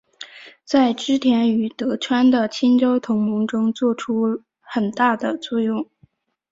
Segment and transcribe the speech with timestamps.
[0.65, 5.87] 在织田与德川的清洲同盟中作出很大的作用。